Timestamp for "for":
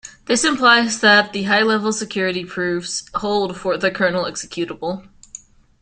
3.55-3.77